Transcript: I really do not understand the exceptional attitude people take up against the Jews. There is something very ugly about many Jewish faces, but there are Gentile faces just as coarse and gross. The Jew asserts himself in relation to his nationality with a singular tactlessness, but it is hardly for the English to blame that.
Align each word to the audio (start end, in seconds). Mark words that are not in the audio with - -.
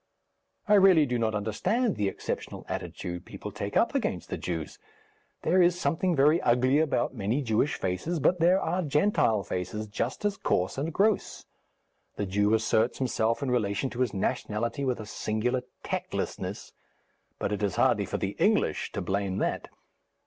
I 0.67 0.73
really 0.73 1.05
do 1.05 1.19
not 1.19 1.35
understand 1.35 1.95
the 1.95 2.07
exceptional 2.07 2.65
attitude 2.67 3.23
people 3.23 3.51
take 3.51 3.77
up 3.77 3.93
against 3.93 4.29
the 4.31 4.35
Jews. 4.39 4.79
There 5.43 5.61
is 5.61 5.79
something 5.79 6.15
very 6.15 6.41
ugly 6.41 6.79
about 6.79 7.13
many 7.13 7.43
Jewish 7.43 7.75
faces, 7.75 8.19
but 8.19 8.39
there 8.39 8.59
are 8.59 8.81
Gentile 8.81 9.43
faces 9.43 9.85
just 9.85 10.25
as 10.25 10.37
coarse 10.37 10.79
and 10.79 10.91
gross. 10.91 11.45
The 12.15 12.25
Jew 12.25 12.55
asserts 12.55 12.97
himself 12.97 13.43
in 13.43 13.51
relation 13.51 13.91
to 13.91 13.99
his 14.01 14.11
nationality 14.11 14.83
with 14.83 14.99
a 14.99 15.05
singular 15.05 15.61
tactlessness, 15.83 16.71
but 17.37 17.51
it 17.51 17.61
is 17.61 17.75
hardly 17.75 18.05
for 18.05 18.17
the 18.17 18.35
English 18.39 18.91
to 18.93 19.01
blame 19.03 19.37
that. 19.37 19.67